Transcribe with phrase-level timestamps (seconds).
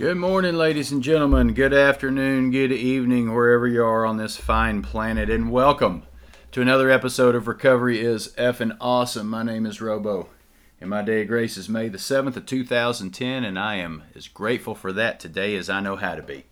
[0.00, 1.52] Good morning, ladies and gentlemen.
[1.52, 6.04] Good afternoon, good evening, wherever you are on this fine planet, and welcome
[6.52, 9.28] to another episode of Recovery is Effing Awesome.
[9.28, 10.30] My name is Robo,
[10.80, 14.26] and my day of grace is May the 7th of 2010, and I am as
[14.26, 16.46] grateful for that today as I know how to be.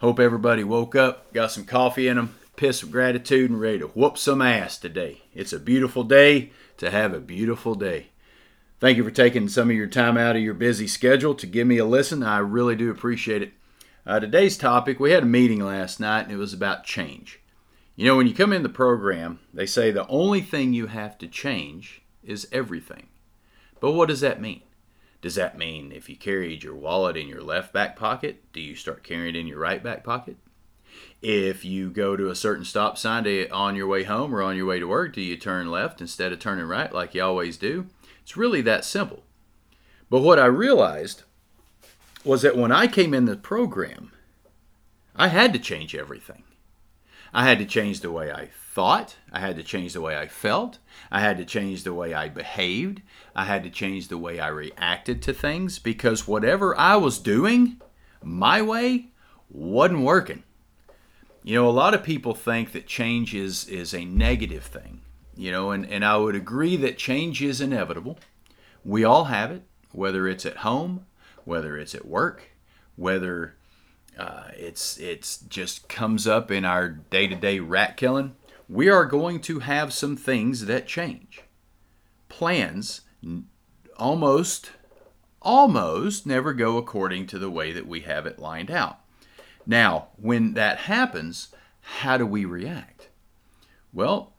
[0.00, 3.88] Hope everybody woke up, got some coffee in them, piss of gratitude, and ready to
[3.88, 5.20] whoop some ass today.
[5.34, 8.06] It's a beautiful day to have a beautiful day.
[8.80, 11.66] Thank you for taking some of your time out of your busy schedule to give
[11.66, 12.22] me a listen.
[12.22, 13.52] I really do appreciate it.
[14.06, 17.40] Uh, today's topic we had a meeting last night and it was about change.
[17.94, 21.18] You know, when you come in the program, they say the only thing you have
[21.18, 23.08] to change is everything.
[23.80, 24.62] But what does that mean?
[25.20, 28.74] Does that mean if you carried your wallet in your left back pocket, do you
[28.74, 30.38] start carrying it in your right back pocket?
[31.22, 34.56] If you go to a certain stop sign to, on your way home or on
[34.56, 37.56] your way to work, do you turn left instead of turning right like you always
[37.56, 37.86] do?
[38.22, 39.22] It's really that simple.
[40.08, 41.22] But what I realized
[42.24, 44.12] was that when I came in the program,
[45.14, 46.44] I had to change everything.
[47.32, 49.16] I had to change the way I thought.
[49.32, 50.78] I had to change the way I felt.
[51.10, 53.02] I had to change the way I behaved.
[53.34, 57.80] I had to change the way I reacted to things because whatever I was doing
[58.22, 59.08] my way
[59.48, 60.42] wasn't working.
[61.42, 65.00] You know, a lot of people think that change is, is a negative thing
[65.40, 68.18] you know, and, and I would agree that change is inevitable.
[68.84, 71.06] We all have it, whether it's at home,
[71.46, 72.50] whether it's at work,
[72.94, 73.56] whether
[74.18, 78.36] uh, it's it's just comes up in our day-to-day rat killing.
[78.68, 81.40] We are going to have some things that change.
[82.28, 83.00] Plans
[83.96, 84.72] almost
[85.40, 88.99] almost never go according to the way that we have it lined out.
[89.66, 91.48] Now, when that happens,
[91.80, 93.08] how do we react?
[93.92, 94.32] Well,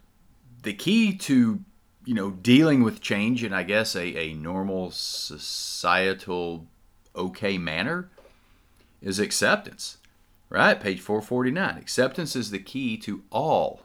[0.64, 1.60] the key to
[2.06, 6.68] you know dealing with change in I guess a, a normal societal
[7.16, 8.10] okay manner
[9.02, 9.98] is acceptance.
[10.50, 10.80] Right?
[10.80, 11.78] Page 449.
[11.78, 13.84] Acceptance is the key to all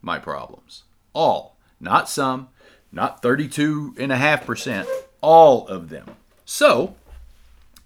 [0.00, 0.82] my problems.
[1.14, 1.56] All.
[1.80, 2.48] Not some,
[2.90, 4.86] not 32.5%,
[5.20, 6.16] all of them.
[6.44, 6.96] So,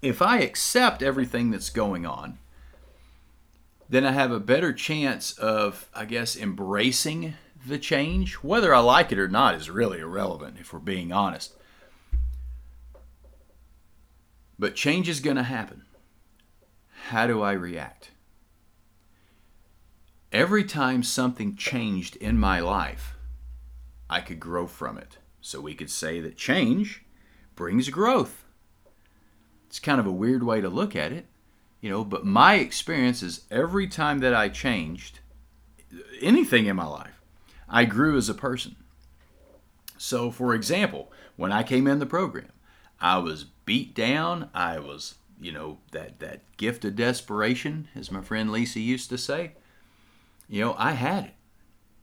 [0.01, 2.37] if I accept everything that's going on,
[3.89, 8.35] then I have a better chance of, I guess, embracing the change.
[8.35, 11.53] Whether I like it or not is really irrelevant, if we're being honest.
[14.59, 15.83] But change is going to happen.
[17.09, 18.11] How do I react?
[20.31, 23.15] Every time something changed in my life,
[24.09, 25.17] I could grow from it.
[25.39, 27.05] So we could say that change
[27.55, 28.43] brings growth.
[29.67, 31.27] It's kind of a weird way to look at it,
[31.81, 35.19] you know, but my experience is every time that I changed
[36.21, 37.21] anything in my life,
[37.69, 38.75] I grew as a person.
[39.97, 42.51] So, for example, when I came in the program,
[42.99, 44.49] I was beat down.
[44.53, 49.17] I was, you know, that, that gift of desperation, as my friend Lisa used to
[49.17, 49.53] say.
[50.49, 51.33] You know, I had it.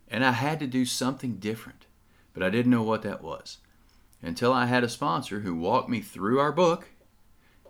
[0.08, 1.86] And I had to do something different.
[2.34, 3.58] But I didn't know what that was
[4.22, 6.88] until I had a sponsor who walked me through our book,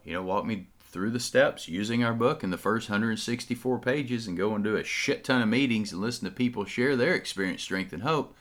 [0.05, 4.29] you know, walked me through the steps using our book in the first 164 pages
[4.29, 7.15] and go and do a shit ton of meetings and listen to people share their
[7.15, 8.37] experience, strength, and hope,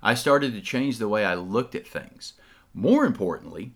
[0.00, 2.34] I started to change the way I looked at things.
[2.72, 3.72] More importantly,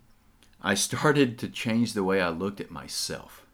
[0.61, 3.45] I started to change the way I looked at myself.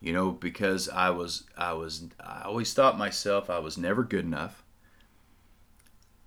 [0.00, 4.24] You know, because I was I was I always thought myself I was never good
[4.24, 4.64] enough.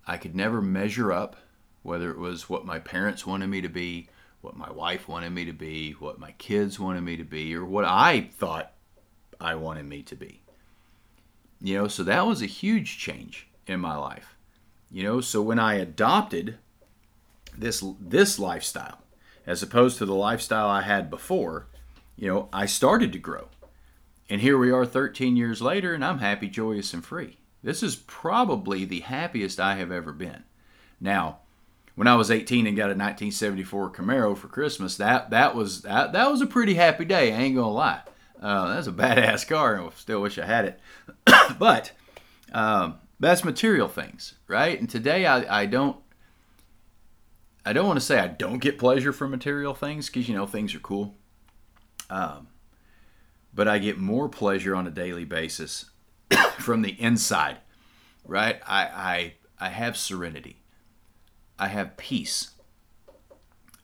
[0.08, 1.36] I could never measure up,
[1.84, 4.08] whether it was what my parents wanted me to be,
[4.46, 7.66] what my wife wanted me to be, what my kids wanted me to be, or
[7.66, 8.72] what I thought
[9.42, 10.42] I wanted me to be.
[11.60, 14.36] You know, so that was a huge change in my life.
[14.92, 16.60] You know, so when I adopted
[17.58, 19.00] this this lifestyle
[19.48, 21.68] as opposed to the lifestyle I had before,
[22.16, 23.50] you know, I started to grow.
[24.30, 27.38] And here we are 13 years later and I'm happy, joyous and free.
[27.64, 30.44] This is probably the happiest I have ever been.
[31.00, 31.40] Now,
[31.96, 36.14] when I was 18 and got a 1974 Camaro for Christmas, that that was that,
[36.14, 37.34] that was a pretty happy day.
[37.34, 38.02] I ain't gonna lie.
[38.42, 40.80] Uh, that's a badass car, and I still wish I had it.
[41.58, 41.94] but
[42.52, 44.80] um, that's material things, right?
[44.80, 45.98] And today I, I don't
[47.66, 50.46] I don't want to say I don't get pleasure from material things because you know
[50.46, 51.16] things are cool.
[52.10, 52.48] Um,
[53.54, 55.90] but I get more pleasure on a daily basis
[56.60, 57.58] from the inside,
[58.26, 58.60] right?
[58.68, 60.62] I I I have serenity.
[61.58, 62.52] I have peace.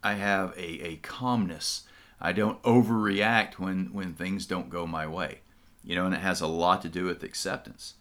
[0.04, 1.84] I have a, a calmness.
[2.20, 5.40] I don't overreact when, when things don't go my way.
[5.84, 7.96] You know, and it has a lot to do with acceptance.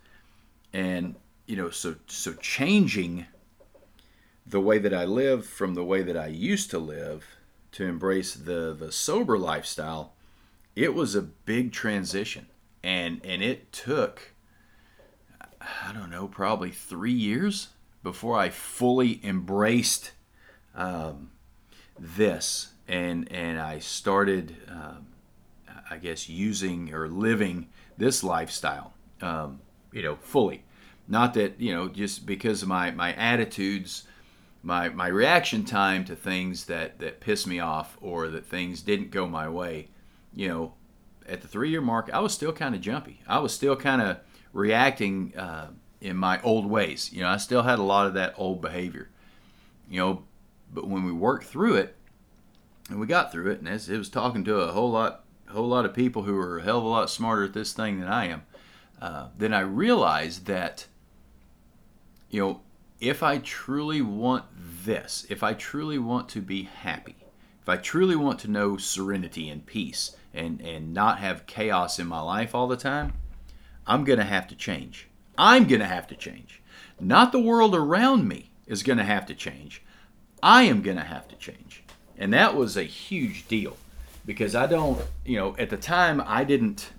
[0.73, 1.15] And,
[1.47, 3.27] you know, so so changing
[4.47, 7.25] the way that I live from the way that I used to live
[7.73, 10.13] to embrace the, the sober lifestyle
[10.77, 12.47] it was a big transition,
[12.83, 14.33] and and it took
[15.61, 17.69] I don't know probably three years
[18.03, 20.13] before I fully embraced
[20.75, 21.31] um,
[21.99, 25.07] this, and and I started, um,
[25.91, 29.61] I guess, using or living this lifestyle, um,
[29.93, 30.65] you know, fully.
[31.09, 34.05] Not that you know, just because of my my attitudes,
[34.63, 39.11] my my reaction time to things that that piss me off or that things didn't
[39.11, 39.89] go my way,
[40.35, 40.75] you know,
[41.29, 43.21] at the three year mark, I was still kind of jumpy.
[43.27, 44.19] I was still kind of
[44.53, 45.37] reacting.
[45.37, 45.69] Uh,
[46.01, 47.13] in my old ways.
[47.13, 49.09] You know, I still had a lot of that old behavior.
[49.89, 50.23] You know,
[50.73, 51.97] but when we worked through it,
[52.89, 55.69] and we got through it, and as it was talking to a whole lot, whole
[55.69, 58.09] lot of people who are a hell of a lot smarter at this thing than
[58.09, 58.43] I am,
[59.01, 60.87] uh, then I realized that,
[62.31, 62.61] you know,
[63.01, 64.45] if I truly want
[64.85, 67.17] this, if I truly want to be happy,
[67.63, 72.07] if I truly want to know serenity and peace and, and not have chaos in
[72.07, 73.15] my life all the time,
[73.87, 75.10] I'm to have to change.
[75.37, 76.61] I'm going to have to change.
[76.99, 79.83] Not the world around me is going to have to change.
[80.43, 81.83] I am going to have to change.
[82.19, 83.77] And that was a huge deal
[84.27, 86.91] because I don't, you know, at the time I didn't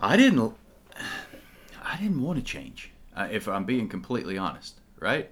[0.00, 0.54] I didn't
[1.82, 2.90] I didn't want to change.
[3.16, 5.30] Uh, if I'm being completely honest, right?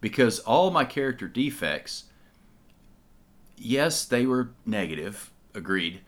[0.00, 2.04] Because all my character defects
[3.56, 6.00] yes, they were negative, agreed,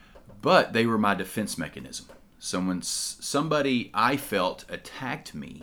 [0.43, 2.07] but they were my defense mechanism
[2.45, 5.63] someone somebody I felt attacked me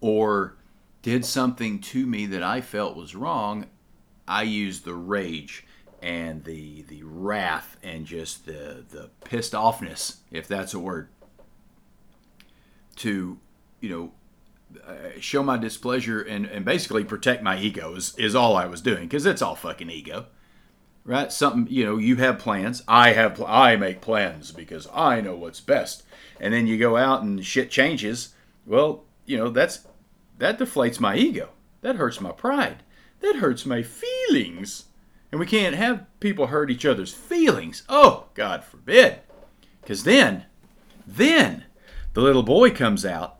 [0.00, 0.56] or
[1.02, 3.66] did something to me that I felt was wrong,
[4.26, 5.64] I used the rage
[6.02, 11.08] and the the wrath and just the the pissed offness, if that's a word,
[12.96, 13.38] to
[13.80, 14.12] you know
[14.84, 18.80] uh, show my displeasure and, and basically protect my ego is, is all I was
[18.80, 20.26] doing because it's all fucking ego
[21.04, 21.32] right?
[21.32, 22.82] Something you know, you have plans.
[22.86, 26.02] I have I make plans because I know what's best.
[26.40, 28.34] And then you go out and shit changes.
[28.66, 29.86] Well, you know that's
[30.38, 31.50] that deflates my ego.
[31.82, 32.82] That hurts my pride.
[33.20, 34.86] That hurts my feelings.
[35.30, 37.84] And we can't have people hurt each other's feelings.
[37.88, 39.20] Oh, God forbid.
[39.80, 40.46] Because then,
[41.06, 41.64] then
[42.14, 43.38] the little boy comes out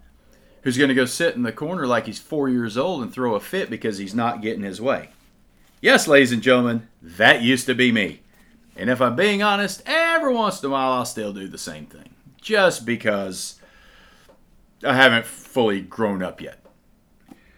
[0.63, 3.35] who's going to go sit in the corner like he's four years old and throw
[3.35, 5.11] a fit because he's not getting his way.
[5.83, 8.21] Yes, ladies and gentlemen, that used to be me.
[8.77, 11.87] And if I'm being honest, every once in a while I'll still do the same
[11.87, 12.11] thing.
[12.39, 13.59] Just because
[14.85, 16.59] I haven't fully grown up yet.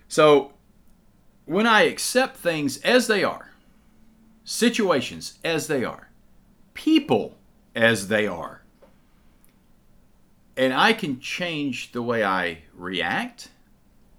[0.07, 0.53] So,
[1.47, 3.51] when I accept things as they are,
[4.45, 6.09] situations as they are,
[6.75, 7.37] people
[7.75, 8.63] as they are,
[10.57, 13.49] and I can change the way I react,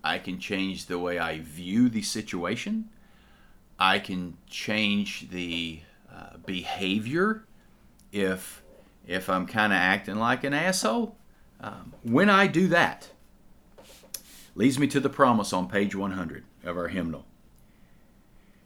[0.03, 2.89] I can change the way I view the situation,
[3.79, 5.81] I can change the
[6.13, 7.45] uh, behavior
[8.11, 8.61] if
[9.05, 11.17] if I'm kind of acting like an asshole.
[11.59, 13.09] Um, when I do that,
[14.55, 17.25] leads me to the promise on page 100 of our hymnal.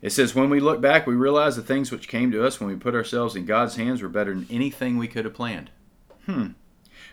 [0.01, 2.69] It says, When we look back, we realize the things which came to us when
[2.69, 5.71] we put ourselves in God's hands were better than anything we could have planned.
[6.25, 6.49] Hmm.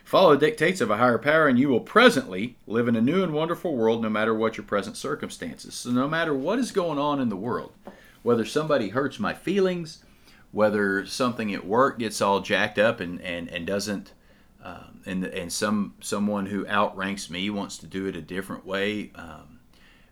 [0.03, 3.23] Follow the dictates of a higher power, and you will presently live in a new
[3.23, 5.73] and wonderful world no matter what your present circumstances.
[5.73, 7.73] So, no matter what is going on in the world,
[8.21, 10.03] whether somebody hurts my feelings,
[10.51, 14.13] whether something at work gets all jacked up and, and, and doesn't,
[14.63, 19.11] um, and, and some someone who outranks me wants to do it a different way,
[19.15, 19.59] um,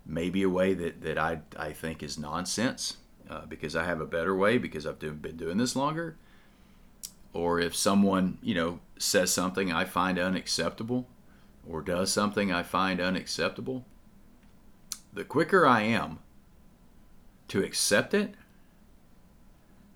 [0.06, 2.98] maybe a way that, that I, I think is nonsense
[3.30, 6.18] uh, because I have a better way because I've been doing this longer
[7.34, 11.08] or if someone you know says something I find unacceptable
[11.68, 13.86] or does something I find unacceptable,
[15.14, 16.20] the quicker I am
[17.50, 18.34] to accept it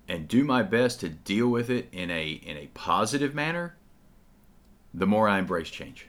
[0.07, 3.75] and do my best to deal with it in a in a positive manner,
[4.93, 6.07] the more I embrace change.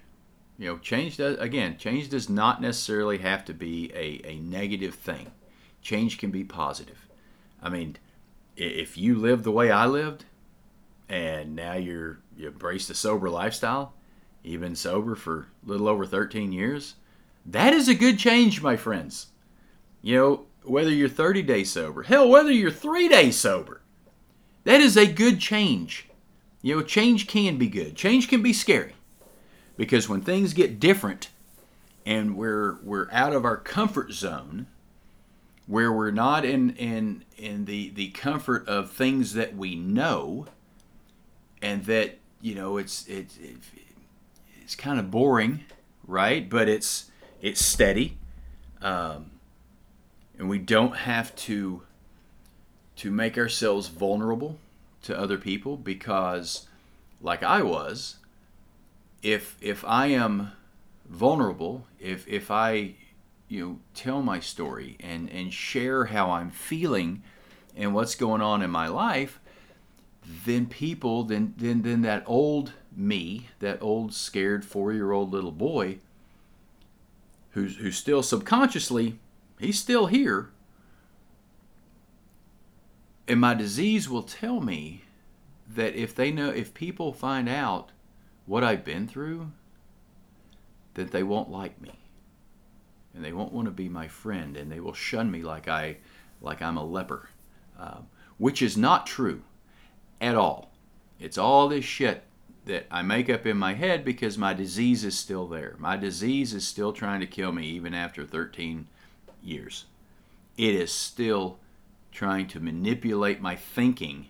[0.59, 4.95] You know, change does again, change does not necessarily have to be a, a negative
[4.95, 5.33] thing.
[5.83, 7.07] Change can be positive.
[7.63, 7.97] I mean,
[8.57, 10.25] if you live the way I lived,
[11.09, 13.95] and now you're you embrace the sober lifestyle.
[14.43, 16.95] You've been sober for a little over 13 years.
[17.45, 19.29] That is a good change, my friends.
[20.01, 23.81] You know, whether you're 30 days sober, hell, whether you're three days sober,
[24.65, 26.09] that is a good change.
[26.63, 27.97] You know, change can be good.
[27.97, 28.95] Change can be scary
[29.77, 31.31] because when things get different
[32.05, 34.67] and we're we're out of our comfort zone,
[35.67, 40.47] where we're not in in in the the comfort of things that we know,
[41.63, 43.57] and that you know it's it, it
[44.63, 45.65] it's kind of boring,
[46.07, 46.49] right?
[46.49, 47.11] But it's
[47.41, 48.19] it's steady,
[48.83, 49.31] um,
[50.39, 51.83] and we don't have to
[52.97, 54.59] to make ourselves vulnerable
[55.03, 56.67] to other people because
[57.21, 58.17] like I was,
[59.23, 60.53] if if I am
[61.09, 62.95] vulnerable, if if I
[63.49, 67.23] you know tell my story and and share how I'm feeling
[67.77, 69.41] and what's going on in my life,
[70.45, 75.99] then people then then then that old me, that old scared 4-year-old little boy
[77.53, 79.19] who's who's still subconsciously
[79.59, 80.51] he's still here
[83.29, 85.03] and my disease will tell me
[85.69, 87.91] that if they know if people find out
[88.47, 89.53] what I've been through,
[90.95, 91.93] that they won't like me.
[93.15, 95.99] And they won't want to be my friend and they will shun me like I
[96.41, 97.29] like I'm a leper.
[97.79, 98.07] Um,
[98.39, 99.43] which is not true
[100.21, 100.71] at all.
[101.21, 102.23] It's all this shit
[102.67, 105.75] that I make up in my head because my disease is still there.
[105.79, 108.87] My disease is still trying to kill me even after 13
[109.43, 109.87] years.
[110.57, 111.59] It is still
[112.13, 114.27] trying to manipulate my thinking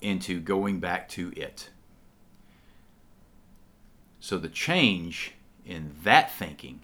[0.00, 1.70] into going back to it.
[4.20, 5.32] So the change
[5.64, 6.80] in that thinking,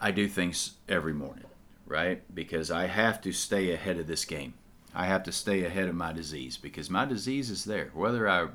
[0.00, 1.46] I do things every morning,
[1.86, 2.22] right?
[2.32, 4.54] Because I have to stay ahead of this game.
[4.94, 7.90] I have to stay ahead of my disease because my disease is there.
[7.94, 8.48] Whether I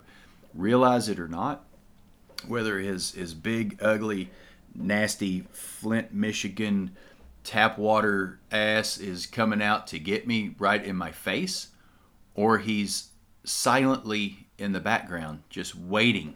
[0.54, 1.66] realize it or not,
[2.48, 4.30] whether his, his big, ugly,
[4.74, 6.96] nasty Flint, Michigan
[7.44, 11.70] tap water ass is coming out to get me right in my face,
[12.36, 13.10] or he's
[13.44, 16.36] silently in the background just waiting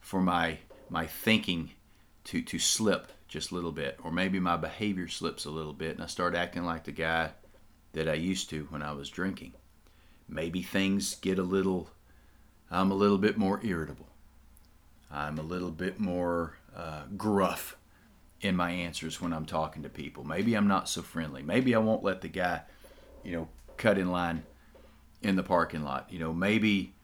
[0.00, 1.70] for my my thinking
[2.24, 5.92] to to slip just a little bit or maybe my behavior slips a little bit
[5.92, 7.30] and I start acting like the guy
[7.92, 9.52] that I used to when I was drinking.
[10.28, 11.90] Maybe things get a little
[12.70, 14.06] I'm a little bit more irritable.
[15.10, 17.76] I'm a little bit more uh, gruff
[18.40, 20.22] in my answers when I'm talking to people.
[20.22, 21.42] Maybe I'm not so friendly.
[21.42, 22.62] Maybe I won't let the guy,
[23.24, 24.44] you know, cut in line
[25.20, 26.06] in the parking lot.
[26.10, 26.94] You know, maybe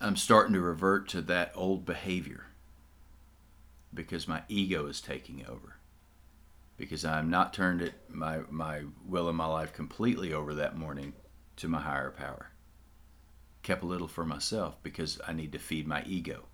[0.00, 2.46] I'm starting to revert to that old behavior
[3.92, 5.76] because my ego is taking over.
[6.76, 11.12] Because I'm not turned it my my will and my life completely over that morning
[11.56, 12.50] to my higher power.
[13.62, 16.46] Kept a little for myself because I need to feed my ego.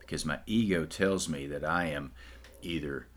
[0.00, 2.12] Because my ego tells me that I am
[2.62, 3.08] either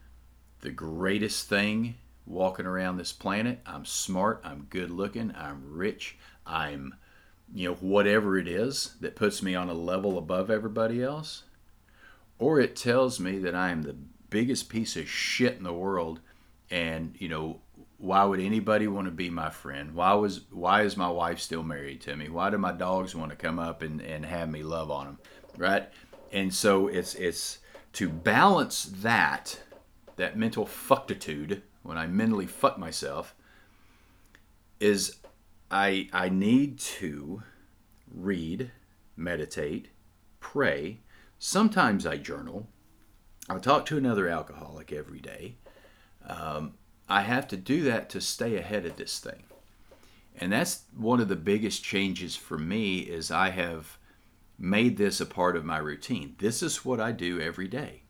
[0.61, 3.59] the greatest thing walking around this planet.
[3.65, 6.95] I'm smart, I'm good looking, I'm rich, I'm,
[7.53, 11.43] you know, whatever it is that puts me on a level above everybody else.
[12.37, 13.95] Or it tells me that I am the
[14.29, 16.19] biggest piece of shit in the world
[16.71, 17.61] and, you know,
[17.99, 19.93] why would anybody want to be my friend?
[19.93, 22.29] Why was why is my wife still married to me?
[22.29, 25.19] Why do my dogs want to come up and, and have me love on them?
[25.57, 25.89] Right?
[26.31, 27.59] And so it's it's
[27.93, 29.59] to balance that
[30.15, 33.35] that mental fucktitude when I mentally fuck myself
[34.79, 35.17] is
[35.69, 37.43] I I need to
[38.09, 38.71] read,
[39.17, 39.89] meditate,
[40.39, 40.99] pray.
[41.37, 42.67] Sometimes I journal.
[43.49, 45.55] I talk to another alcoholic every day.
[46.25, 46.73] Um,
[47.07, 49.43] I have to do that to stay ahead of this thing,
[50.37, 52.99] and that's one of the biggest changes for me.
[52.99, 53.97] Is I have
[54.57, 56.35] made this a part of my routine.
[56.37, 58.03] This is what I do every day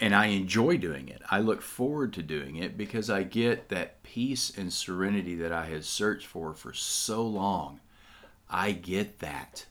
[0.00, 1.22] and I enjoy doing it.
[1.30, 5.66] I look forward to doing it because I get that peace and serenity that I
[5.66, 7.80] had searched for for so long.
[8.48, 9.66] I get that.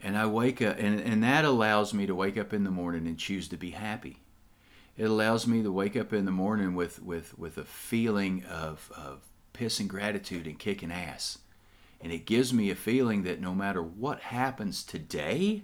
[0.00, 3.06] And I wake up, and, and that allows me to wake up in the morning
[3.06, 4.18] and choose to be happy.
[4.98, 8.90] It allows me to wake up in the morning with, with, with a feeling of,
[8.96, 9.20] of
[9.52, 11.38] piss and gratitude and kicking ass.
[12.00, 15.62] And it gives me a feeling that no matter what happens today,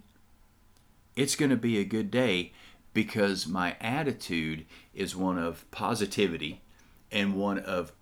[1.17, 2.53] it's going to be a good day
[2.93, 6.63] because my attitude is one of positivity
[7.11, 7.93] and one of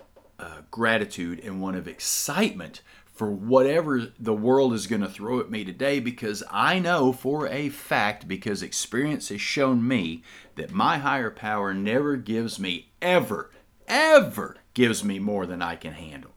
[0.42, 2.82] uh, gratitude and one of excitement
[3.12, 7.46] for whatever the world is going to throw at me today because I know for
[7.46, 10.24] a fact, because experience has shown me,
[10.56, 13.52] that my higher power never gives me, ever,
[13.86, 16.32] ever gives me more than I can handle.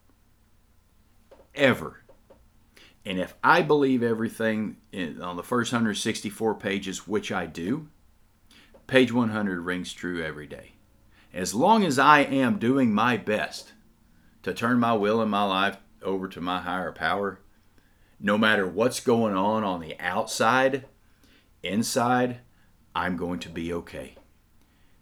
[1.56, 2.04] Ever.
[3.04, 7.88] And if I believe everything in, on the first 164 pages, which I do,
[8.86, 10.74] page 100 rings true every day.
[11.34, 13.74] As long as I am doing my best
[14.46, 17.40] to turn my will and my life over to my higher power,
[18.20, 20.86] no matter what's going on on the outside,
[21.64, 22.38] inside,
[22.94, 24.14] I'm going to be okay.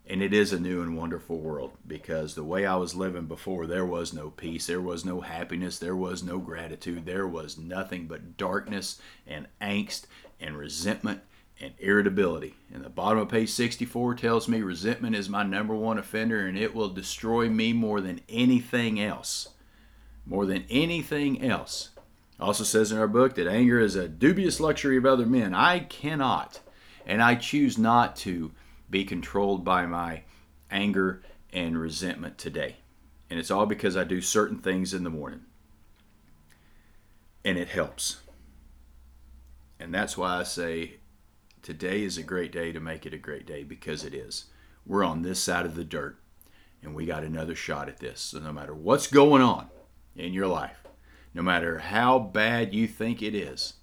[0.07, 3.67] And it is a new and wonderful world because the way I was living before,
[3.67, 8.07] there was no peace, there was no happiness, there was no gratitude, there was nothing
[8.07, 10.05] but darkness and angst
[10.39, 11.19] and resentment
[11.59, 12.55] and irritability.
[12.73, 16.57] And the bottom of page 64 tells me resentment is my number one offender and
[16.57, 19.49] it will destroy me more than anything else.
[20.25, 21.89] More than anything else.
[22.39, 25.53] Also says in our book that anger is a dubious luxury of other men.
[25.53, 26.59] I cannot,
[27.05, 28.51] and I choose not to
[28.89, 30.23] be controlled by my
[30.71, 32.77] anger and resentment today.
[33.29, 35.41] And it's all because I do certain things in the morning.
[37.45, 38.21] And it helps.
[39.79, 40.95] And that's why I say
[41.63, 44.45] today is a great day to make it a great day because it is.
[44.85, 46.17] We're on this side of the dirt
[46.83, 48.19] and we got another shot at this.
[48.19, 49.69] So no matter what's going on
[50.15, 50.83] in your life,
[51.33, 53.75] no matter how bad you think it is,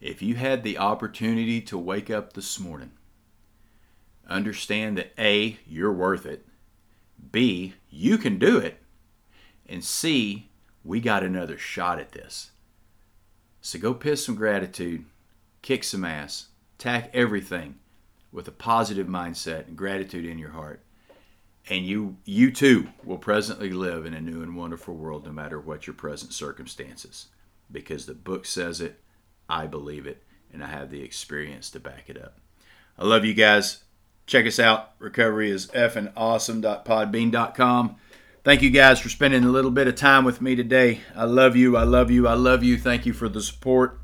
[0.00, 2.92] if you had the opportunity to wake up this morning,
[4.28, 6.46] understand that A, you're worth it,
[7.32, 8.78] B, you can do it,
[9.68, 10.48] and C,
[10.84, 12.52] we got another shot at this.
[13.60, 15.04] So go piss some gratitude,
[15.60, 16.46] kick some ass,
[16.80, 17.74] attack everything
[18.32, 20.82] with a positive mindset and gratitude in your heart.
[21.68, 25.60] And you you too will presently live in a new and wonderful world no matter
[25.60, 27.26] what your present circumstances.
[27.70, 28.98] Because the book says it
[29.48, 30.22] i believe it
[30.52, 32.38] and i have the experience to back it up.
[32.98, 33.84] I love you guys.
[34.26, 34.92] Check us out.
[34.98, 37.96] Recovery is awesome.podbean.com
[38.42, 41.02] thank you guys for spending a little bit of time with me today.
[41.14, 41.76] I love you.
[41.76, 42.26] I love you.
[42.26, 42.78] I love you.
[42.78, 44.00] Thank you for the support.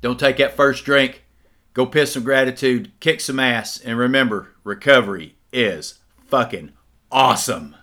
[0.00, 1.22] Don't take that first drink
[1.76, 6.72] go piss some gratitude kick some ass and remember recovery is fucking
[7.12, 7.76] awesome.